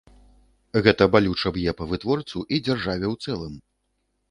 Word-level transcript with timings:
Гэта 0.87 1.07
балюча 1.15 1.51
б'е 1.59 1.75
па 1.83 1.87
вытворцу 1.93 2.39
і 2.55 2.63
дзяржаве 2.65 3.07
ў 3.13 3.29
цэлым. 3.29 3.55